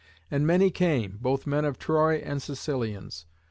And 0.31 0.47
many 0.47 0.71
came, 0.71 1.19
both 1.21 1.45
men 1.45 1.63
of 1.63 1.77
Troy 1.77 2.23
and 2.25 2.41
Sicilians. 2.41 3.27